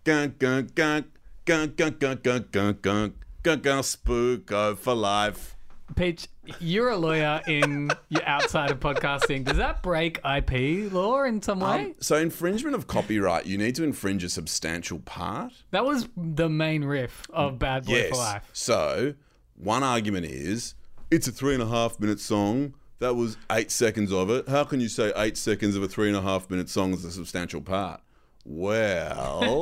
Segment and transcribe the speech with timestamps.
[0.03, 1.05] Gang, gang, gang,
[1.45, 3.13] gang, gang, gang, gang, gang, gang,
[3.43, 5.55] gang, gang, spooko for life.
[5.95, 6.27] Peach,
[6.59, 9.45] you're a lawyer in your outside of podcasting.
[9.45, 11.85] Does that break IP law in some way?
[11.85, 15.53] Um, so infringement of copyright, you need to infringe a substantial part.
[15.71, 18.09] that was the main riff of Bad Boy Yes.
[18.09, 18.49] for Life.
[18.51, 19.13] So
[19.55, 20.73] one argument is
[21.09, 22.73] it's a three and a half minute song.
[22.99, 24.47] That was eight seconds of it.
[24.47, 27.03] How can you say eight seconds of a three and a half minute song is
[27.03, 28.01] a substantial part?
[28.47, 29.61] Well,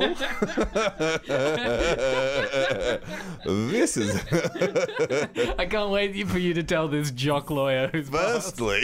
[3.46, 4.14] this is
[5.58, 8.82] I can't wait for you to tell this jock lawyer who's firstly,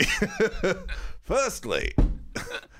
[1.21, 1.93] firstly,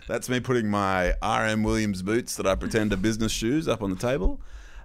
[0.08, 1.62] that's me putting my R.M.
[1.62, 4.42] Williams boots that I pretend are business shoes up on the table.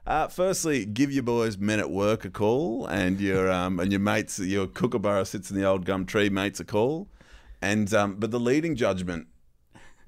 [0.06, 4.00] Uh, firstly, give your boys men at work a call, and your um, and your
[4.00, 7.08] mates, your kookaburra sits in the old gum tree mates a call,
[7.60, 9.26] and um, but the leading judgment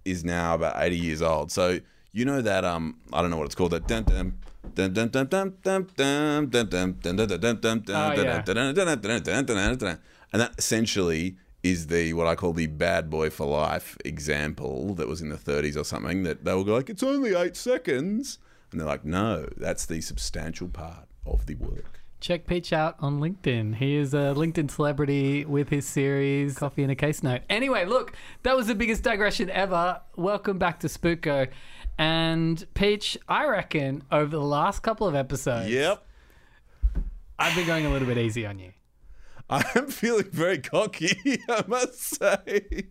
[0.04, 1.50] is now about eighty years old.
[1.50, 1.80] So
[2.12, 3.72] you know that um, I don't know what it's called.
[3.72, 4.34] That dun dun
[4.74, 5.56] dun dun dun dun
[5.96, 8.42] dun dun dun dun dun dun dun dun Oh, yeah.
[8.42, 9.98] dun
[10.32, 15.08] and that essentially is the what I call the bad boy for life example that
[15.08, 18.38] was in the 30s or something that they will go like it's only eight seconds
[18.70, 23.20] and they're like no that's the substantial part of the work Check Peach out on
[23.20, 23.76] LinkedIn.
[23.76, 27.42] He is a LinkedIn celebrity with his series Coffee and a Case Note.
[27.48, 28.12] Anyway, look,
[28.42, 30.00] that was the biggest digression ever.
[30.16, 31.48] Welcome back to Spooko.
[31.96, 36.04] And Peach, I reckon over the last couple of episodes, yep
[37.38, 38.72] I've been going a little bit easy on you.
[39.50, 41.16] I am feeling very cocky
[41.48, 42.88] I must say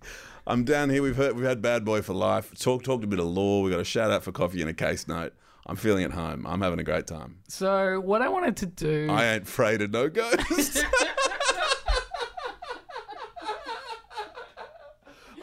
[0.47, 3.19] I'm down here we've heard we've had bad boy for life talk talked a bit
[3.19, 5.33] of law we got a shout out for coffee and a case note
[5.67, 9.07] I'm feeling at home I'm having a great time So, what I wanted to do.
[9.11, 10.81] I ain't afraid of no ghosts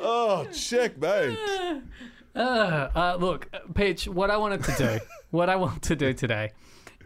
[0.00, 1.38] Oh, checkmate.
[2.34, 4.98] Uh, uh, look, Peach, what I wanted to do,
[5.30, 6.52] what I want to do today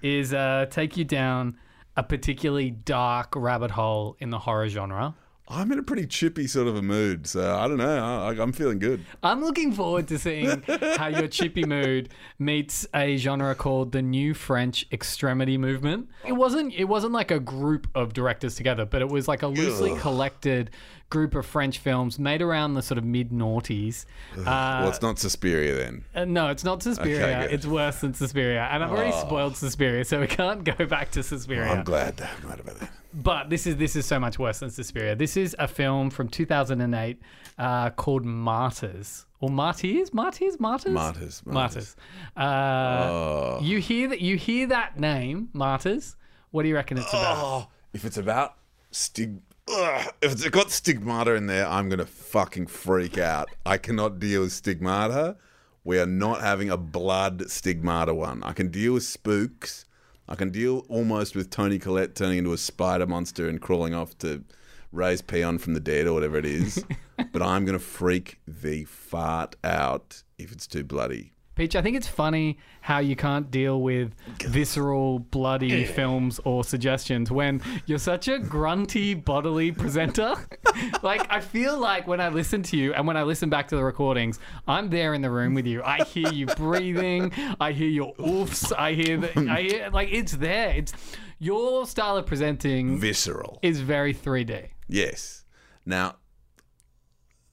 [0.03, 1.59] is uh, take you down
[1.97, 5.15] a particularly dark rabbit hole in the horror genre.
[5.51, 8.05] I'm in a pretty chippy sort of a mood, so I don't know.
[8.05, 9.03] I, I'm feeling good.
[9.23, 10.63] I'm looking forward to seeing
[10.97, 16.09] how your chippy mood meets a genre called the New French Extremity Movement.
[16.27, 19.49] It wasn't it wasn't like a group of directors together, but it was like a
[19.49, 19.99] loosely Ugh.
[19.99, 20.71] collected
[21.11, 24.05] group of French films made around the sort of mid noughties.
[24.37, 26.05] Uh, well, it's not Suspiria then.
[26.15, 27.43] Uh, no, it's not Suspiria.
[27.43, 27.53] good.
[27.55, 28.69] it's worse than Suspiria.
[28.71, 31.71] And I've already spoiled Suspiria, so we can't go back to Suspiria.
[31.73, 32.21] I'm glad.
[32.21, 32.91] I'm glad about that.
[33.15, 35.17] But this is this is so much worse than Suspiria.
[35.17, 37.19] This is a film from 2008
[37.59, 39.25] uh, called Martyrs.
[39.41, 40.13] Or Martyrs?
[40.13, 40.59] Martyrs?
[40.61, 40.93] Martyrs?
[40.93, 41.97] Martyrs, Martyrs.
[41.97, 41.97] martyrs.
[42.37, 43.59] Uh, Oh.
[43.63, 44.21] You hear that?
[44.21, 46.17] You hear that name, Martyrs?
[46.51, 47.37] What do you reckon it's about?
[47.39, 48.55] Oh, if it's about
[48.91, 49.39] stig,
[49.71, 53.49] ugh, if it's got stigmata in there, I'm gonna fucking freak out.
[53.67, 55.37] I cannot deal with stigmata.
[55.85, 58.43] We are not having a blood stigmata one.
[58.43, 59.85] I can deal with spooks.
[60.29, 64.17] I can deal almost with Toni Collette turning into a spider monster and crawling off
[64.19, 64.45] to
[64.93, 66.85] raise peon from the dead or whatever it is.
[67.33, 71.33] but I'm gonna freak the fart out if it's too bloody.
[71.59, 77.33] Peach, I think it's funny how you can't deal with visceral, bloody films or suggestions
[77.33, 80.37] when you're such a grunty, bodily presenter.
[81.03, 83.77] like, I feel like when I listen to you and when I listen back to
[83.77, 84.39] the recordings,
[84.69, 85.83] I'm there in the room with you.
[85.83, 87.33] I hear you breathing.
[87.59, 88.73] I hear your oofs.
[88.79, 90.71] I hear the, I hear, like, it's there.
[90.77, 90.93] It's
[91.41, 93.59] your style of presenting Visceral.
[93.63, 94.69] is very 3D.
[94.87, 95.45] Yes.
[95.85, 96.19] Now,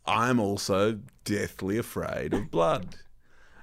[0.05, 2.97] I'm also deathly afraid of blood.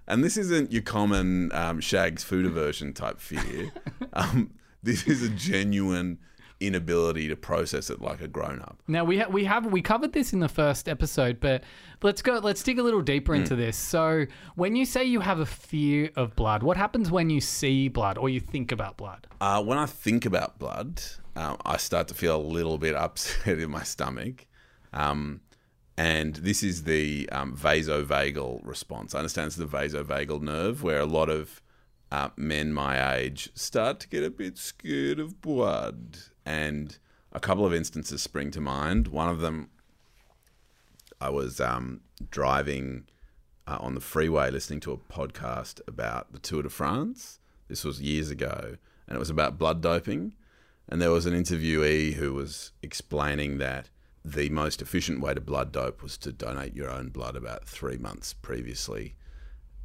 [0.07, 3.73] And this isn't your common um, Shag's food aversion type fear.
[4.15, 4.51] Um,
[4.83, 6.19] this is a genuine
[6.61, 8.79] inability to process it like a grown up.
[8.87, 11.65] Now we ha- we have we covered this in the first episode, but
[12.03, 12.35] let's go.
[12.39, 13.77] Let's dig a little deeper into this.
[13.77, 17.89] So, when you say you have a fear of blood, what happens when you see
[17.89, 19.27] blood or you think about blood?
[19.41, 21.01] Uh, when I think about blood,
[21.37, 24.47] um, I start to feel a little bit upset in my stomach.
[24.93, 25.41] Um,
[25.97, 29.15] and this is the um, vasovagal response.
[29.15, 31.63] I understand it's the vasovagal nerve where a lot of
[32.11, 36.19] uh, men my age start to get a bit scared of blood.
[36.45, 36.99] And
[37.33, 39.09] a couple of instances spring to mind.
[39.09, 39.71] One of them,
[41.21, 42.01] I was um,
[42.31, 43.05] driving
[43.67, 47.39] uh, on the freeway listening to a podcast about the Tour de France.
[47.69, 50.35] This was years ago, and it was about blood doping.
[50.89, 53.89] And there was an interviewee who was explaining that
[54.25, 57.97] the most efficient way to blood dope was to donate your own blood about three
[57.97, 59.17] months previously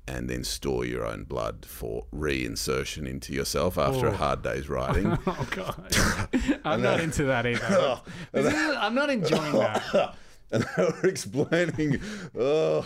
[0.08, 4.16] and then store your own blood for reinsertion into yourself after a oh.
[4.16, 5.18] hard day's riding.
[5.28, 5.96] Oh god,
[6.64, 7.66] I'm not into that either.
[7.70, 8.02] Oh.
[8.34, 10.16] Is- I'm not enjoying that.
[10.52, 12.00] and they were explaining,
[12.38, 12.86] oh,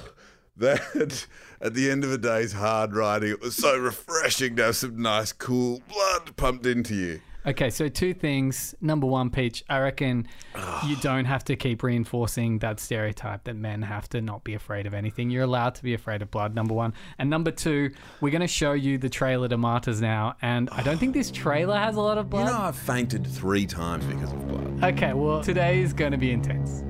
[0.58, 1.28] that
[1.62, 5.02] at the end of a day's hard riding, it was so refreshing to have some
[5.02, 7.22] nice, cool blood pumped into you.
[7.44, 8.76] Okay, so two things.
[8.82, 10.28] Number one, Peach, I reckon
[10.86, 14.86] you don't have to keep reinforcing that stereotype that men have to not be afraid
[14.86, 15.32] of anything.
[15.32, 16.94] You're allowed to be afraid of blood, number one.
[17.18, 20.36] And number two, we're going to show you the trailer to Martyrs now.
[20.44, 22.46] And I don't think this trailer has a lot of blood.
[22.46, 24.94] You know, I've fainted three times because of blood.
[24.94, 26.84] Okay, well, today is going to be intense.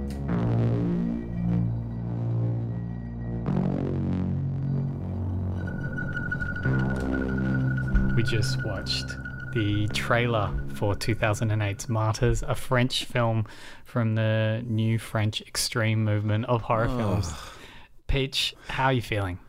[8.18, 9.06] We just watched
[9.52, 13.46] the trailer for 2008's Martyrs, a French film
[13.86, 17.34] from the new French extreme movement of horror films.
[18.08, 19.40] Peach, how are you feeling?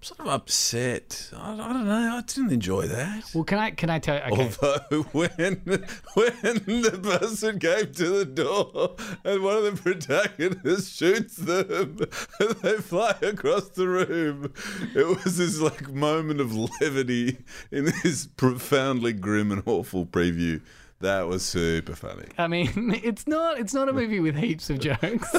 [0.00, 1.30] I'm sort of upset.
[1.36, 2.16] I, I don't know.
[2.16, 3.34] I didn't enjoy that.
[3.34, 4.22] Well, can I can I tell you?
[4.32, 10.96] Okay, Although when when the person came to the door and one of the protagonists
[10.96, 11.98] shoots them
[12.40, 14.54] and they fly across the room,
[14.94, 17.36] it was this like moment of levity
[17.70, 20.62] in this profoundly grim and awful preview.
[21.00, 22.26] That was super funny.
[22.36, 25.34] I mean, it's not it's not a movie with heaps of jokes.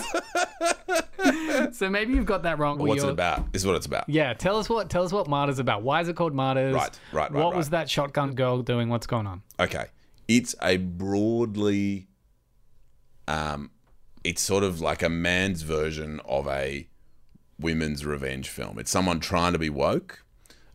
[1.78, 2.80] so maybe you've got that wrong.
[2.80, 3.46] or What's it about?
[3.54, 4.10] Is what it's about.
[4.10, 5.84] Yeah, tell us what tell us what Martyrs about.
[5.84, 6.74] Why is it called Martyrs?
[6.74, 8.90] Right, right, right, What was that shotgun girl doing?
[8.90, 9.44] What's going on?
[9.60, 9.86] Okay.
[10.28, 12.08] It's a broadly
[13.28, 13.72] um
[14.24, 16.88] it's sort of like a man's version of a
[17.60, 18.80] women's revenge film.
[18.80, 20.24] It's someone trying to be woke.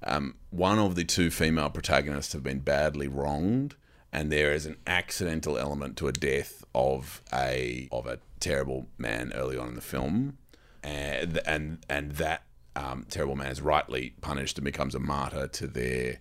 [0.02, 3.74] Um, one of the two female protagonists have been badly wronged,
[4.16, 9.30] and there is an accidental element to a death of a of a terrible man
[9.34, 10.38] early on in the film,
[10.82, 15.66] and and and that um, terrible man is rightly punished and becomes a martyr to
[15.66, 16.20] their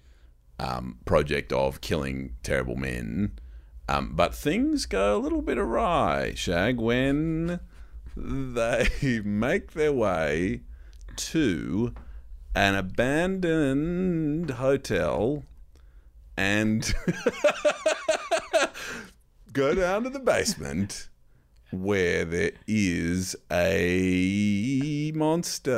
[0.59, 3.31] um, project of killing terrible men.
[3.87, 7.61] Um, but things go a little bit awry, Shag, when
[8.17, 10.63] they make their way
[11.15, 11.93] to
[12.53, 15.43] an abandoned hotel
[16.37, 16.93] and
[19.53, 21.09] go down to the basement
[21.71, 25.71] where there is a monster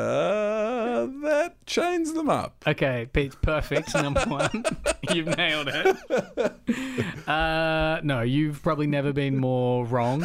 [1.21, 2.63] that chains them up.
[2.67, 3.93] Okay, Pete, perfect.
[3.95, 4.63] Number one,
[5.13, 7.27] you've nailed it.
[7.27, 10.23] Uh, no, you've probably never been more wrong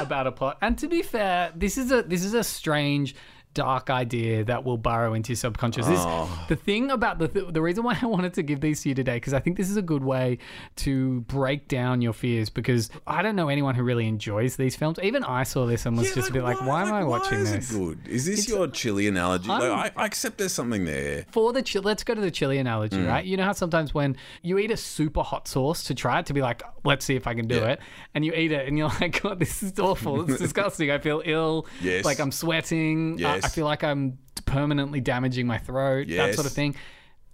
[0.00, 0.58] about a plot.
[0.60, 3.14] And to be fair, this is a this is a strange.
[3.52, 5.86] Dark idea that will burrow into your subconscious.
[5.86, 6.44] This, Oh.
[6.48, 8.94] The thing about the th- the reason why I wanted to give these to you
[8.94, 10.38] today because I think this is a good way
[10.76, 12.48] to break down your fears.
[12.48, 14.98] Because I don't know anyone who really enjoys these films.
[15.02, 17.40] Even I saw this and was Yeah, just a bit like, why, am I watching
[17.40, 17.70] is this?
[17.72, 17.98] It good?
[18.08, 19.48] Is this your chili analogy?
[19.48, 21.24] Like, I, I accept there's something there.
[21.32, 23.08] for the chili, let's go to the chili analogy, Mm.
[23.08, 23.24] right?
[23.24, 26.32] You know how sometimes when you eat a super hot sauce to try it to
[26.34, 27.68] be like, let's see if I can do Yeah.
[27.72, 27.80] it,
[28.14, 30.28] and you eat it and you're like, God, this is awful.
[30.30, 30.90] It's disgusting.
[30.90, 31.66] I feel ill.
[31.82, 32.04] Yes.
[32.04, 33.22] Like I'm sweating.
[33.24, 36.06] Uh, I feel like I'm permanently damaging my throat.
[36.08, 36.34] That Yes.
[36.34, 36.74] sort of thing.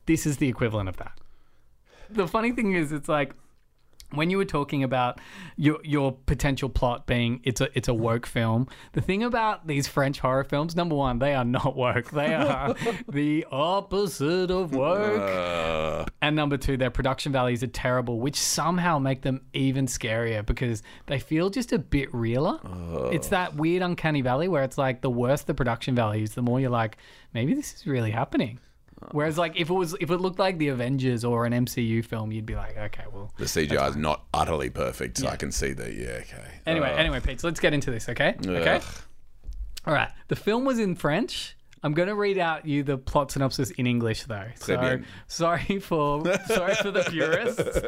[0.06, 1.18] This is the equivalent of that.
[2.10, 3.34] The funny thing is, it's like
[4.12, 5.20] when you were talking about
[5.56, 8.68] your your potential plot being it's a it's a woke film.
[8.92, 12.10] The thing about these French horror films, number one, they are not woke.
[12.10, 12.74] They are
[13.08, 15.20] the opposite of woke.
[15.20, 20.44] Uh, And number two, their production values are terrible, which somehow make them even scarier
[20.44, 22.58] because they feel just a bit realer.
[23.12, 26.60] It's that weird uncanny valley where it's like the worse the production values, the more
[26.60, 26.96] you're like,
[27.34, 28.60] maybe this is really happening.
[29.12, 32.32] Whereas like if it was if it looked like the Avengers or an MCU film,
[32.32, 33.30] you'd be like, okay, well.
[33.38, 35.92] the CGI is not utterly perfect, so I can see that.
[35.92, 36.44] Yeah, okay.
[36.66, 38.36] Anyway, Uh, anyway, Pete, so let's get into this, okay?
[38.44, 38.80] Okay.
[39.86, 40.10] All right.
[40.28, 41.55] The film was in French.
[41.86, 44.48] I'm going to read out you the plot synopsis in English though.
[44.56, 47.78] So sorry for sorry for the purists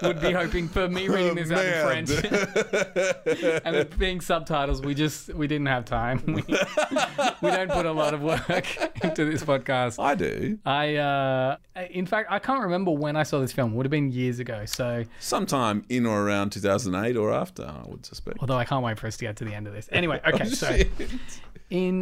[0.00, 2.10] who would be hoping for me reading this out in French
[3.64, 4.82] and it being subtitles.
[4.82, 6.22] We just we didn't have time.
[6.26, 6.42] We,
[7.42, 8.66] we don't put a lot of work
[9.02, 9.98] into this podcast.
[10.02, 10.58] I do.
[10.64, 11.56] I uh
[11.90, 13.72] in fact I can't remember when I saw this film.
[13.72, 14.64] It would have been years ago.
[14.66, 18.38] So Sometime in or around 2008 or after, I would suspect.
[18.40, 19.88] although I can't wait for us to get to the end of this.
[19.92, 20.78] Anyway, okay, Oh, so.
[21.70, 22.00] In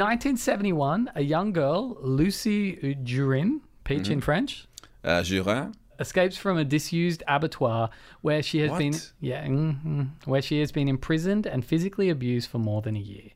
[0.66, 4.12] 1971, a young girl, Lucy Jurin, Peach Mm-hmm.
[4.12, 4.66] in French,
[5.04, 5.72] Uh, Jura?
[5.98, 7.90] escapes from a disused abattoir
[8.22, 9.12] where she has been What?
[9.20, 13.30] yeah, mhm, where she has been imprisoned and physically abused for more than a year.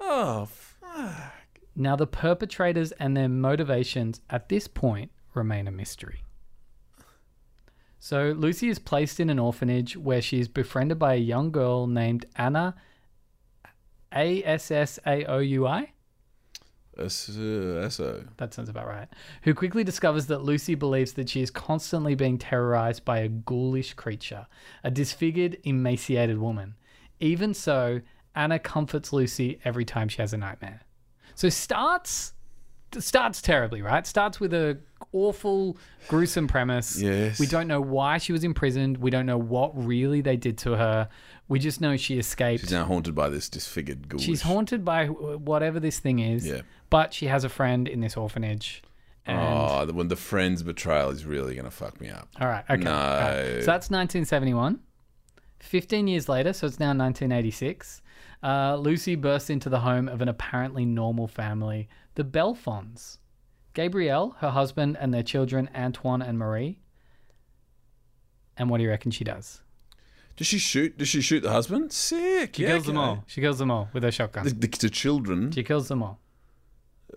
[0.00, 1.34] Oh, fuck.
[1.76, 6.22] Now the perpetrators and their motivations at this point remain a mystery.
[7.98, 11.86] So Lucy is placed in an orphanage where she is befriended by a young girl
[11.86, 12.74] named Anna
[14.12, 15.92] A S S A O U I.
[17.00, 17.78] Eso.
[17.82, 18.20] Eso.
[18.20, 19.08] Uh, that sounds about right.
[19.42, 23.94] Who quickly discovers that Lucy believes that she is constantly being terrorized by a ghoulish
[23.94, 24.46] creature,
[24.84, 26.74] a disfigured, emaciated woman.
[27.20, 28.00] Even so,
[28.34, 30.80] Anna comforts Lucy every time she has a nightmare.
[31.34, 32.34] So starts
[32.98, 34.06] starts terribly, right?
[34.06, 34.78] Starts with a
[35.12, 35.76] awful,
[36.08, 37.00] gruesome premise.
[37.00, 37.38] Yes.
[37.38, 38.98] We don't know why she was imprisoned.
[38.98, 41.08] We don't know what really they did to her.
[41.48, 42.62] We just know she escaped.
[42.62, 44.20] She's now haunted by this disfigured ghoul.
[44.20, 46.46] She's haunted by whatever this thing is.
[46.46, 46.62] Yeah.
[46.90, 48.82] But she has a friend in this orphanage.
[49.26, 52.28] And Oh, the, when the friend's betrayal is really going to fuck me up.
[52.40, 52.82] all right, okay.
[52.82, 52.92] No.
[52.92, 53.60] all right.
[53.60, 54.80] So that's 1971.
[55.60, 58.02] 15 years later, so it's now 1986.
[58.42, 63.18] Uh, Lucy bursts into the home of an apparently normal family, the Belfonds.
[63.74, 66.80] Gabrielle, her husband, and their children, Antoine and Marie.
[68.56, 69.60] And what do you reckon she does?
[70.36, 70.96] Does she shoot?
[70.98, 71.92] Does she shoot the husband?
[71.92, 72.56] Sick.
[72.56, 73.24] She yeah, kills them all.
[73.26, 74.44] She kills them all with her shotgun.
[74.44, 75.52] The, the, the children.
[75.52, 76.18] She kills them all.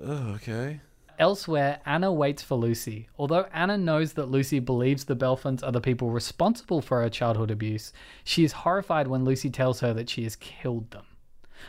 [0.01, 0.81] Oh, okay.
[1.19, 3.07] Elsewhere, Anna waits for Lucy.
[3.17, 7.51] Although Anna knows that Lucy believes the Belfonds are the people responsible for her childhood
[7.51, 11.05] abuse, she is horrified when Lucy tells her that she has killed them.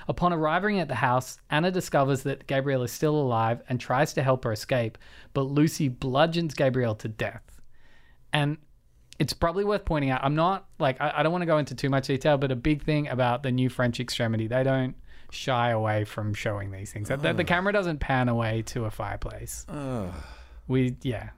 [0.09, 4.23] Upon arriving at the house, Anna discovers that Gabrielle is still alive and tries to
[4.23, 4.99] help her escape,
[5.35, 7.61] but Lucy bludgeons Gabrielle to death.
[8.33, 8.59] And
[9.19, 11.75] it's probably worth pointing out, I'm not like, I, I don't want to go into
[11.75, 14.97] too much detail, but a big thing about the new French extremity, they don't
[15.35, 17.09] shy away from showing these things.
[17.09, 19.67] The, the camera doesn't pan away to a fireplace.
[19.69, 20.13] Oh,
[20.69, 21.31] We, yeah.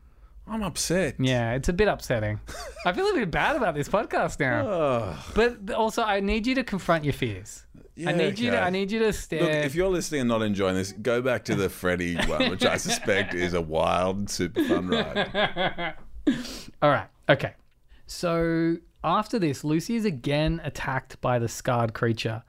[0.48, 1.16] I'm upset.
[1.18, 2.38] Yeah, it's a bit upsetting.
[2.84, 5.16] I feel a bit bad about this podcast now.
[5.34, 7.64] But also, I need you to confront your fears.
[7.74, 8.60] I Yeah, need you to.
[8.62, 9.40] I need you to stare.
[9.42, 12.64] Look, if you're listening and not enjoying this, go back to the Freddy one, which
[12.64, 15.94] I suspect is a wild, super fun ride.
[16.82, 17.08] All right.
[17.28, 17.54] Okay.
[18.06, 22.44] So after this, Lucy is again attacked by the scarred creature,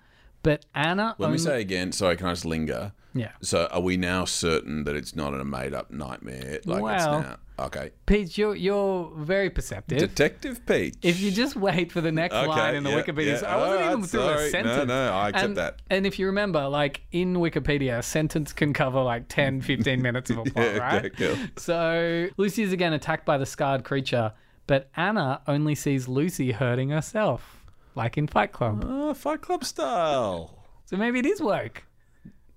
[0.47, 1.13] but Anna.
[1.17, 2.93] When only, we say again, sorry, can I just linger?
[3.13, 6.59] yeah, So, are we now certain that it's not a made-up nightmare?
[6.65, 7.89] Like Well- it's now okay.
[8.05, 9.97] Pete, you're you're very perceptive.
[9.97, 10.93] Detective Peach.
[11.01, 13.53] if you just wait for the next Okay, line in the yeah, Wikipedia, yeah.
[13.53, 14.77] I wasn't Alright, even through a sentence.
[14.77, 15.81] No, no, I accept and, that.
[15.89, 20.29] And if you remember, like in Wikipedia, a sentence can cover like 10, 15 minutes
[20.29, 21.05] of a plot, Yeah, right?
[21.05, 21.35] okay, cool.
[21.57, 24.33] So Lucy is again attacked by the scarred creature,
[24.67, 27.56] but Anna only sees Lucy hurting herself,
[27.97, 28.85] like in Fight Club.
[28.87, 30.63] Oh, Fight Club style.
[30.85, 31.83] So maybe it is woke.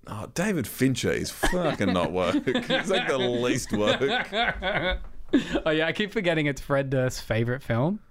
[0.07, 2.45] Oh, David Fincher is fucking not woke.
[2.45, 4.01] He's like the least woke.
[5.65, 8.01] Oh yeah, I keep forgetting it's Fred Durst's favorite film.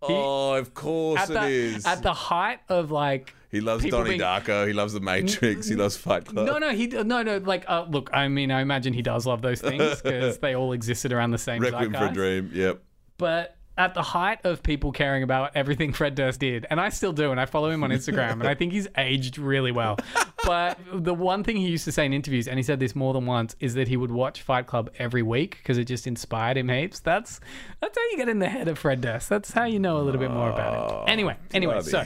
[0.00, 1.84] Oh, of course it the, is.
[1.84, 4.64] at the height of like he loves people Donnie being- Darko.
[4.64, 5.66] He loves The Matrix.
[5.66, 6.46] He loves Fight Club.
[6.46, 7.38] No, no, he no, no.
[7.38, 10.72] Like, uh, look, I mean, I imagine he does love those things because they all
[10.72, 12.12] existed around the same Requiem for a.
[12.12, 12.52] Dream.
[12.54, 12.80] Yep.
[13.16, 17.12] But at the height of people caring about everything Fred Durst did, and I still
[17.12, 19.96] do, and I follow him on Instagram, and I think he's aged really well.
[20.44, 23.12] But the one thing he used to say in interviews, and he said this more
[23.12, 26.56] than once, is that he would watch Fight Club every week because it just inspired
[26.56, 27.00] him heaps.
[27.00, 27.40] That's
[27.80, 29.28] that's how you get in the head of Fred Durst.
[29.28, 31.08] That's how you know a little bit more about him.
[31.08, 32.04] Anyway, anyway, so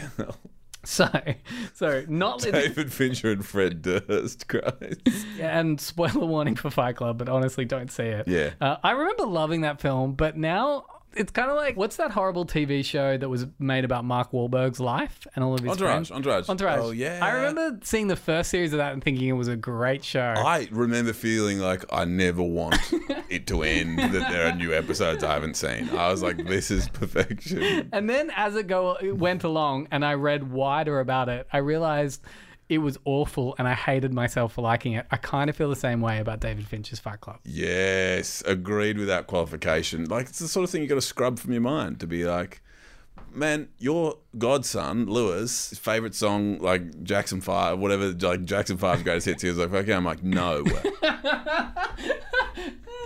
[0.83, 1.09] so
[1.75, 4.49] so not David Fincher and Fred Durst.
[4.49, 5.27] Christ.
[5.39, 8.27] and spoiler warning for Fight Club, but honestly, don't see it.
[8.27, 8.55] Yeah.
[8.61, 12.45] Uh, I remember loving that film, but now it's kind of like what's that horrible
[12.47, 16.09] TV show that was made about Mark Wahlberg's life and all of his Entourage.
[16.09, 16.11] friends?
[16.11, 16.49] Entourage.
[16.49, 16.79] Entourage.
[16.81, 17.19] Oh yeah.
[17.23, 20.35] I remember seeing the first series of that and thinking it was a great show.
[20.37, 22.77] I remember feeling like I never want
[23.29, 23.99] it to end.
[23.99, 25.91] That there are new episodes I haven't seen.
[25.91, 27.89] I was like, this is perfection.
[27.93, 31.59] and then as it go it went along and I read wider about it, I
[31.59, 32.23] realized
[32.73, 35.05] it was awful and I hated myself for liking it.
[35.11, 37.39] I kind of feel the same way about David Fincher's Fight Club.
[37.45, 40.07] Yes, agreed with that qualification.
[40.07, 42.25] Like it's the sort of thing you got to scrub from your mind to be
[42.25, 42.63] like,
[43.31, 49.43] man, your godson Lewis, favorite song like Jackson Five, whatever, like Jackson Five's greatest hits.
[49.43, 50.65] He was like, okay, I'm like, no,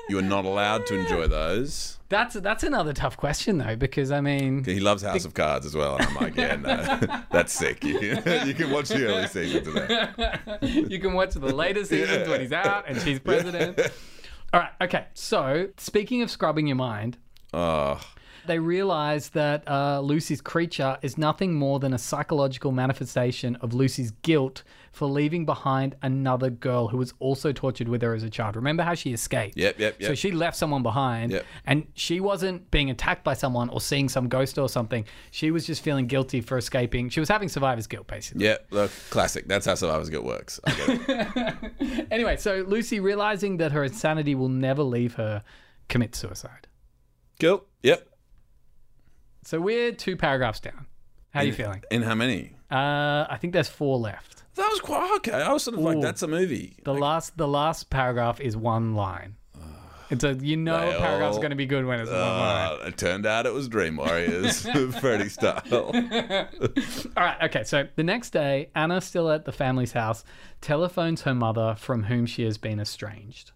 [0.08, 1.98] you are not allowed to enjoy those.
[2.08, 5.74] That's that's another tough question though, because I mean, He loves House of Cards as
[5.74, 7.82] well, and I'm like, yeah, no, that's sick.
[7.82, 10.58] You can, you can watch the early seasons of that.
[10.62, 13.80] you can watch the later seasons when he's out and she's president.
[14.52, 15.06] All right, okay.
[15.14, 17.18] So speaking of scrubbing your mind,
[17.52, 18.00] Oh,
[18.46, 24.10] they realize that uh, Lucy's creature is nothing more than a psychological manifestation of Lucy's
[24.22, 24.62] guilt
[24.92, 28.56] for leaving behind another girl who was also tortured with her as a child.
[28.56, 29.56] Remember how she escaped?
[29.56, 30.08] Yep, yep, yep.
[30.08, 31.44] So she left someone behind, Yep.
[31.66, 35.04] and she wasn't being attacked by someone or seeing some ghost or something.
[35.32, 37.10] She was just feeling guilty for escaping.
[37.10, 38.46] She was having survivor's guilt, basically.
[38.46, 39.46] yeah, look, classic.
[39.48, 40.60] That's how Survivor's Guilt works.
[40.64, 42.06] I get it.
[42.10, 45.42] Anyway, so Lucy, realizing that her insanity will never leave her,
[45.88, 46.66] commits suicide.
[47.38, 47.64] Cool.
[47.82, 48.08] Yep.
[49.46, 50.86] So we're two paragraphs down.
[51.30, 51.82] How are you feeling?
[51.92, 52.56] In how many?
[52.68, 54.42] Uh, I think there's four left.
[54.56, 55.32] That was quite okay.
[55.32, 56.78] I was sort of like, that's a movie.
[56.82, 59.36] The last, the last paragraph is one line.
[60.10, 62.72] It's a you know a paragraph's all- going to be good when it's one line.
[62.80, 64.62] Uh, it turned out it was Dream Warriors,
[65.00, 65.62] Freddy style.
[65.72, 65.92] All
[67.16, 67.64] right, okay.
[67.64, 70.24] So the next day, Anna, still at the family's house,
[70.60, 73.50] telephones her mother, from whom she has been estranged.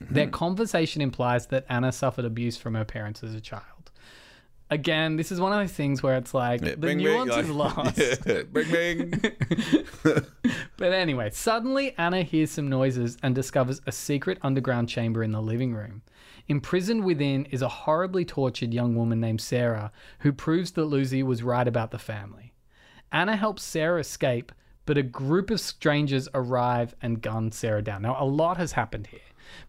[0.00, 0.14] Mm-hmm.
[0.14, 3.64] Their conversation implies that Anna suffered abuse from her parents as a child.
[4.70, 7.44] Again, this is one of those things where it's like the Bing, bing, nuance like-
[7.44, 7.98] is lost.
[8.26, 9.32] Yeah, bing, bing.
[10.76, 15.42] But anyway, suddenly Anna hears some noises and discovers a secret underground chamber in the
[15.42, 16.02] living room.
[16.46, 21.42] Imprisoned within is a horribly tortured young woman named Sarah who proves that Lucy was
[21.42, 22.52] right about the family.
[23.10, 24.52] Anna helps Sarah escape,
[24.86, 28.02] but a group of strangers arrive and gun Sarah down.
[28.02, 29.20] Now, a lot has happened here,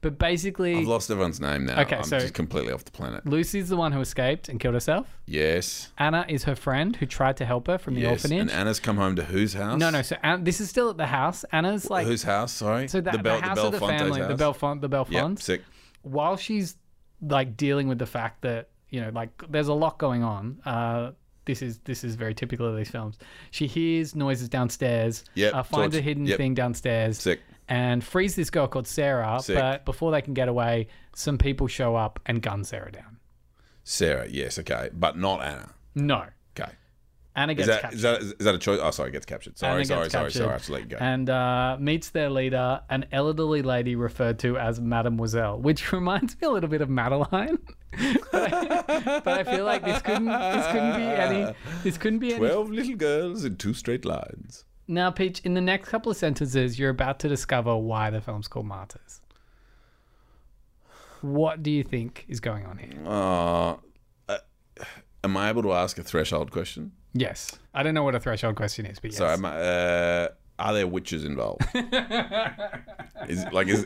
[0.01, 1.81] but basically, I've lost everyone's name now.
[1.81, 3.25] Okay, I'm so- just completely off the planet.
[3.25, 5.07] Lucy's the one who escaped and killed herself.
[5.25, 5.91] Yes.
[5.97, 8.23] Anna is her friend who tried to help her from the Yes.
[8.23, 8.41] orphanage.
[8.41, 9.79] And Anna's come home to whose house?
[9.79, 10.01] no, no.
[10.01, 11.43] So this is still at the house.
[11.51, 12.51] Anna's like whose house?
[12.51, 12.87] Sorry.
[12.87, 14.39] So that, the, house of the family, the house?
[14.39, 15.61] Belfond, the Yep, sick.
[16.01, 16.75] while she's
[17.21, 20.59] like dealing with the fact that you know, like there's a lot going on.
[20.65, 21.11] Uh,
[21.45, 23.17] this is this is very typical of these films.
[23.51, 25.23] She hears noises downstairs.
[25.33, 26.37] Yeah, uh, finds a hidden yep.
[26.37, 27.19] thing downstairs.
[27.19, 27.39] Sick.
[27.69, 29.39] And frees this girl called Sarah.
[29.41, 29.55] Sick.
[29.55, 33.17] But before they can get away, some people show up and gun Sarah down.
[33.83, 34.89] Sarah, yes, okay.
[34.91, 35.69] But not Anna.
[35.95, 36.25] No,
[36.59, 36.71] Okay.
[37.35, 37.95] Anna Is gets that, captured.
[37.95, 38.79] is that is that a choice?
[38.81, 39.57] Oh, sorry, gets captured.
[39.57, 40.49] Sorry, Anna sorry, sorry, captured sorry.
[40.49, 40.97] I have to let you go.
[40.99, 46.47] and uh, meets their leader, an elderly lady referred to as Mademoiselle, which reminds me
[46.47, 47.59] a little bit of Madeline.
[48.31, 52.33] but, I, but I feel like this couldn't this couldn't be any this couldn't be
[52.33, 52.39] any.
[52.39, 54.65] Twelve little girls in two straight lines.
[54.89, 58.47] Now, Peach, in the next couple of sentences, you're about to discover why the film's
[58.47, 59.21] called Martyrs.
[61.21, 62.93] What do you think is going on here?
[63.05, 63.75] Uh,
[64.27, 64.37] uh,
[65.23, 66.93] am I able to ask a threshold question?
[67.13, 69.19] Yes, I don't know what a threshold question is, but yes.
[69.19, 71.61] So, am I, uh, are there witches involved?
[73.27, 73.85] is like is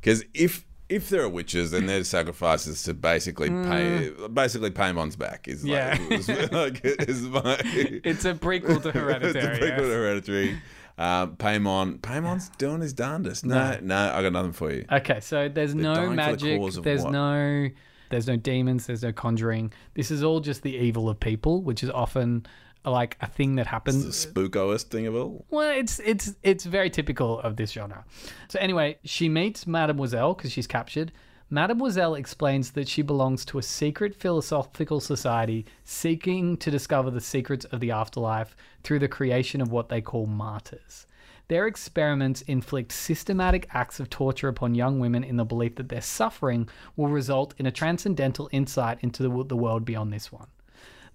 [0.00, 5.48] because if if there are witches, then there's sacrifices to basically pay basically Paimon's back.
[5.48, 5.72] Is like.
[5.72, 6.08] Yeah.
[6.10, 9.48] is, like is my it's a prequel to Hereditary.
[9.48, 10.60] it's a prequel to Hereditary.
[10.98, 13.44] Um, Paimon, Paimon's doing his darndest.
[13.44, 14.86] No, no, I got nothing for you.
[14.90, 16.82] Okay, so there's dying no for the magic.
[16.82, 17.12] There's what?
[17.12, 17.68] no
[18.08, 19.72] there's no demons, there's no conjuring.
[19.94, 22.46] This is all just the evil of people, which is often
[22.90, 24.50] like a thing that happens The happens.
[24.50, 25.44] spookoest thing of all.
[25.50, 28.04] Well, it's it's it's very typical of this genre.
[28.48, 31.12] So anyway, she meets Mademoiselle because she's captured.
[31.48, 37.64] Mademoiselle explains that she belongs to a secret philosophical society seeking to discover the secrets
[37.66, 41.06] of the afterlife through the creation of what they call martyrs.
[41.48, 46.00] Their experiments inflict systematic acts of torture upon young women in the belief that their
[46.00, 50.48] suffering will result in a transcendental insight into the, the world beyond this one.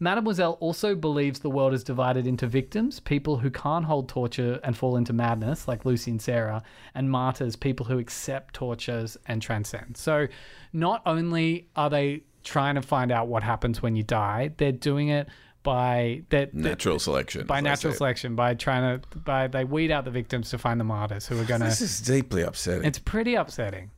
[0.02, 4.76] Mademoiselle also believes the world is divided into victims, people who can't hold torture and
[4.76, 6.64] fall into madness, like Lucy and Sarah,
[6.96, 9.96] and martyrs, people who accept tortures and transcend.
[9.96, 10.28] So,
[10.74, 15.10] not only are they trying to find out what happens when you die, they're doing
[15.10, 15.30] it
[15.62, 17.46] by that Natural selection.
[17.46, 20.84] by natural selection, by trying to by they weed out the victims to find the
[20.84, 21.66] martyrs who are gonna.
[21.66, 22.86] This is deeply upsetting.
[22.86, 23.92] It's pretty upsetting.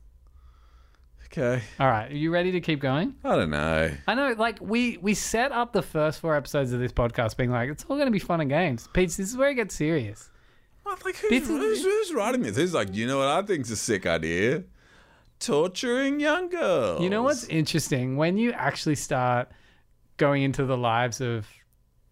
[1.36, 1.62] Okay.
[1.80, 3.14] All right, are you ready to keep going?
[3.24, 3.90] I don't know.
[4.06, 7.50] I know, like we we set up the first four episodes of this podcast being
[7.50, 8.88] like, it's all going to be fun and games.
[8.92, 10.30] Peach, this is where it gets serious.
[10.84, 12.56] Well, like who's, who's, who's writing this?
[12.56, 14.64] Who's like, you know what I think's a sick idea?
[15.40, 17.02] Torturing young girls.
[17.02, 19.48] You know what's interesting when you actually start
[20.16, 21.46] going into the lives of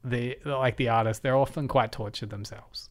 [0.04, 2.90] the like the artists, they're often quite tortured themselves.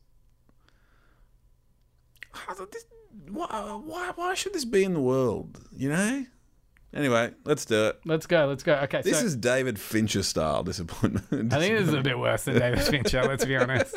[2.71, 2.85] This-
[3.29, 3.45] why,
[3.85, 5.59] why, why should this be in the world?
[5.71, 6.25] You know,
[6.93, 8.01] Anyway, let's do it.
[8.03, 8.47] Let's go.
[8.47, 8.73] Let's go.
[8.83, 9.01] Okay.
[9.01, 11.53] This so is David Fincher style disappointment.
[11.53, 13.95] I think this is a bit worse than David Fincher, let's be honest.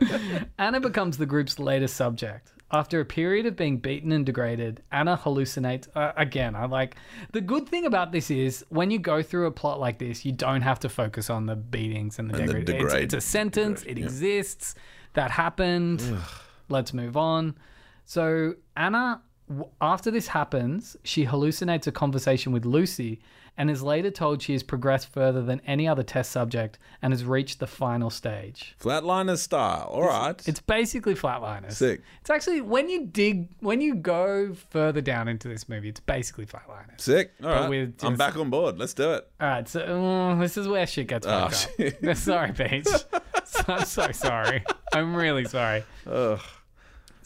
[0.58, 2.52] Anna becomes the group's latest subject.
[2.72, 5.88] After a period of being beaten and degraded, Anna hallucinates.
[5.94, 6.96] Uh, again, I like.
[7.32, 10.32] The good thing about this is when you go through a plot like this, you
[10.32, 12.68] don't have to focus on the beatings and the, And the degrade.
[12.68, 14.74] It's, degrade- it's a sentence, it exists,
[15.14, 16.02] that happened.
[16.68, 17.56] Let's move on.
[18.06, 19.20] So, Anna,
[19.80, 23.20] after this happens, she hallucinates a conversation with Lucy
[23.58, 27.24] and is later told she has progressed further than any other test subject and has
[27.24, 28.76] reached the final stage.
[28.80, 29.88] Flatliner style.
[29.90, 30.40] All right.
[30.46, 31.72] It's basically flatliners.
[31.72, 32.02] Sick.
[32.20, 36.46] It's actually when you dig, when you go further down into this movie, it's basically
[36.46, 37.00] flatliners.
[37.00, 37.32] Sick.
[37.42, 37.68] All right.
[37.68, 38.78] with I'm back on board.
[38.78, 39.28] Let's do it.
[39.40, 42.16] All right, so uh, this is where shit gets Oh, fucked up.
[42.16, 42.86] sorry, Paige.
[43.68, 44.64] I'm so sorry.
[44.92, 45.82] I'm really sorry.
[46.06, 46.40] Ugh.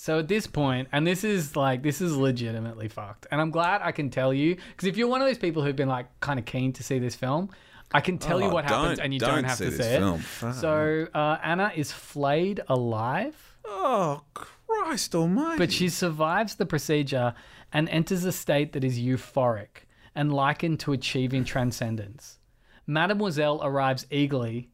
[0.00, 3.82] So at this point, and this is like this is legitimately fucked, and I'm glad
[3.82, 6.38] I can tell you because if you're one of those people who've been like kind
[6.38, 7.50] of keen to see this film,
[7.92, 10.20] I can tell you Oh, what happens, and you don't don't, have to film.
[10.42, 10.54] it.
[10.54, 13.36] So uh, Anna is flayed alive,
[13.66, 15.58] Oh, Christ almighty.
[15.58, 17.34] but she survives the procedure
[17.70, 19.84] and enters a state that is euphoric
[20.14, 22.38] and likened to achieving transcendence.
[22.86, 24.70] Mademoiselle arrives eagerly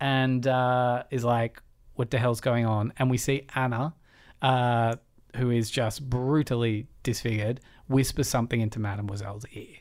[0.00, 1.62] and uh, is like,
[1.94, 3.94] "What the hell's going on?" And we see Anna,
[4.44, 4.96] uh,
[5.36, 9.76] who is just brutally disfigured, whisper something into Mademoiselle's ear.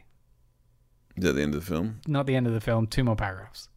[1.16, 2.00] Is that the end of the film?
[2.08, 2.88] Not the end of the film.
[2.88, 3.70] Two more paragraphs.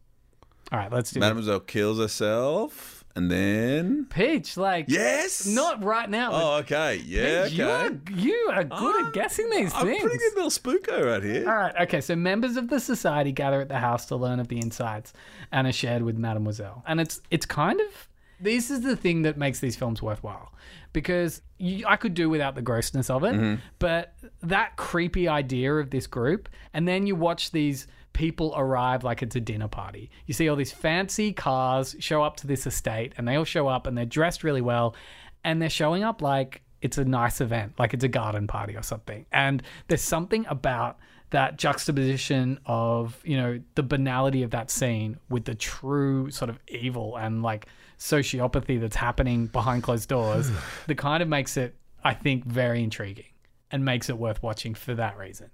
[0.71, 1.19] All right, let's do.
[1.19, 6.31] Mademoiselle kills herself, and then Peach, like, yes, not right now.
[6.33, 6.95] Oh, okay.
[7.05, 10.01] Yeah, Peach, you are you are good I'm- at guessing these I'm things.
[10.01, 11.47] pretty good little spooko right here.
[11.49, 14.47] All right, okay, so members of the society gather at the house to learn of
[14.49, 15.13] the insights
[15.53, 16.83] Anna shared with Mademoiselle.
[16.87, 20.53] And it's it's kind of this is the thing that makes these films worthwhile
[20.93, 23.61] because you, I could do without the grossness of it, mm-hmm.
[23.79, 29.21] but that creepy idea of this group, and then you watch these people arrive like
[29.21, 30.09] it's a dinner party.
[30.25, 33.67] You see all these fancy cars show up to this estate, and they all show
[33.67, 34.95] up and they're dressed really well,
[35.43, 38.83] and they're showing up like it's a nice event, like it's a garden party or
[38.83, 39.25] something.
[39.31, 40.97] And there's something about
[41.31, 46.59] that juxtaposition of, you know, the banality of that scene with the true sort of
[46.67, 50.49] evil and like sociopathy that's happening behind closed doors
[50.87, 53.25] that kind of makes it, I think, very intriguing
[53.71, 55.49] and makes it worth watching for that reason.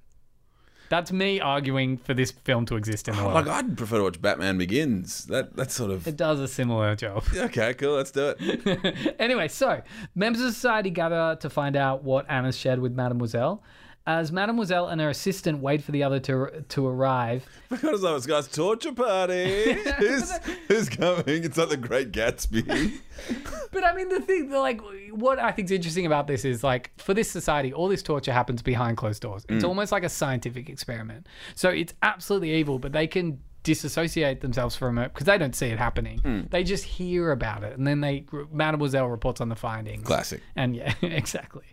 [0.90, 3.34] That's me arguing for this film to exist in the world.
[3.34, 5.26] Like I'd prefer to watch Batman Begins.
[5.26, 7.24] That that's sort of it does a similar job.
[7.36, 7.74] okay.
[7.74, 7.96] Cool.
[7.96, 9.16] Let's do it.
[9.20, 9.82] anyway, so
[10.14, 13.64] members of society gather to find out what Anna's shared with Mademoiselle.
[14.06, 18.26] As Mademoiselle and her assistant wait for the other to to arrive, Because I was
[18.26, 19.74] guy's torture party.
[19.98, 20.32] who's,
[20.68, 21.24] who's coming?
[21.26, 23.00] It's like the Great Gatsby.
[23.72, 26.92] but I mean the thing, the, like, what I think's interesting about this is like
[26.98, 29.46] for this society, all this torture happens behind closed doors.
[29.48, 29.68] It's mm.
[29.68, 31.28] almost like a scientific experiment.
[31.56, 35.68] So it's absolutely evil, but they can disassociate themselves from it because they don't see
[35.68, 36.20] it happening.
[36.20, 36.42] Hmm.
[36.50, 40.06] They just hear about it, and then they Mademoiselle reports on the findings.
[40.06, 40.42] Classic.
[40.56, 41.64] And yeah, exactly.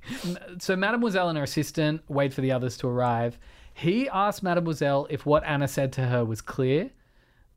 [0.59, 3.39] So Mademoiselle and her assistant wait for the others to arrive.
[3.75, 6.91] He asks Mademoiselle if what Anna said to her was clear.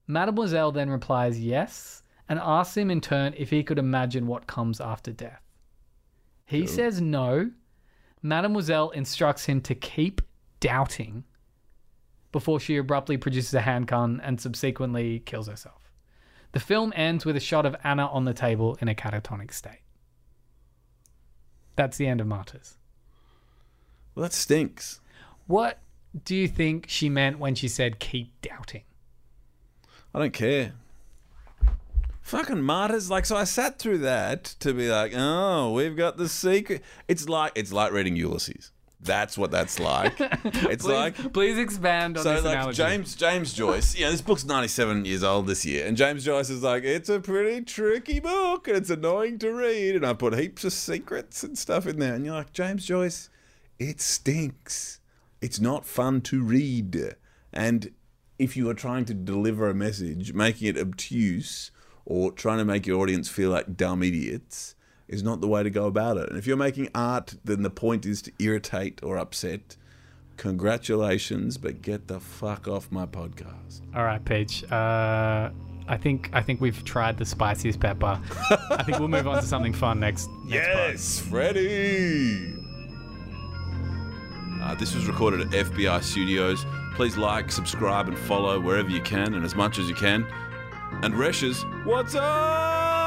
[0.08, 4.82] Mademoiselle then replies yes and asks him in turn if he could imagine what comes
[4.82, 5.42] after death.
[6.46, 7.52] He says no.
[8.22, 10.22] Mademoiselle instructs him to keep
[10.60, 11.24] doubting
[12.34, 15.90] before she abruptly produces a handgun and subsequently kills herself.
[16.52, 19.80] The film ends with a shot of Anna on the table in a catatonic state.
[21.78, 22.76] That's the end of Martyrs.
[24.14, 25.00] Well, that stinks.
[25.48, 25.80] What
[26.26, 28.84] do you think she meant when she said keep doubting?
[30.14, 30.74] I don't care.
[32.22, 33.10] Fucking martyrs.
[33.10, 36.84] Like, so I sat through that to be like, oh, we've got the secret.
[37.08, 38.72] It's like it's like reading Ulysses.
[39.04, 40.20] That's what that's like.
[40.64, 42.78] It's Please, like please expand on so this like analogy.
[42.78, 46.50] James James Joyce, you know, this book's 97 years old this year, and James Joyce
[46.50, 50.38] is like, it's a pretty tricky book, and it's annoying to read, and I put
[50.38, 53.30] heaps of secrets and stuff in there, and you're like, James Joyce,
[53.80, 55.00] it stinks.
[55.42, 57.16] It's not fun to read,
[57.52, 57.92] and
[58.40, 61.72] if you are trying to deliver a message, making it obtuse
[62.06, 64.76] or trying to make your audience feel like dumb idiots
[65.08, 66.30] is not the way to go about it.
[66.30, 69.78] And if you're making art, then the point is to irritate or upset.
[70.38, 73.82] Congratulations, but get the fuck off my podcast.
[73.96, 74.64] All right, Peach.
[74.72, 75.52] Uh,
[75.88, 78.20] I think I think we've tried the spiciest pepper.
[78.72, 80.30] I think we'll move on to something fun next.
[80.46, 80.90] next part.
[80.90, 82.54] Yes, Freddie.
[84.62, 86.66] Uh, this was recorded at FBI Studios.
[86.96, 90.26] Please like, subscribe, and follow wherever you can and as much as you can.
[91.02, 93.03] And Reshes, what's up?